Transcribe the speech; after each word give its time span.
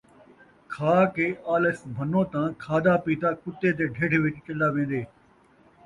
کھا 0.73 0.93
کے 1.15 1.27
آلس 1.55 1.79
بھنّو 1.95 2.21
تاں 2.31 2.47
کھادا 2.63 2.95
پیتا 3.03 3.29
کتّے 3.41 3.69
دے 3.77 3.85
ڈھڈھ 3.95 4.17
ءِچ 4.27 4.35
چلا 4.45 4.67
وین٘دے 4.73 5.01